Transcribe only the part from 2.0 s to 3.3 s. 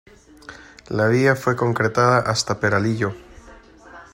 hasta Peralillo.